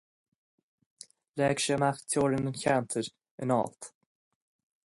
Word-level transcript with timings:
Leag 1.39 1.61
sé 1.65 1.71
amach 1.75 2.01
teorainn 2.09 2.49
an 2.51 2.59
cheantair 2.63 3.07
in 3.43 3.53
alt. 3.59 3.81